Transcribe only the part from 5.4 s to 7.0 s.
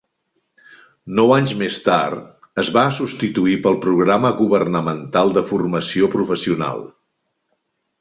Formació Professional.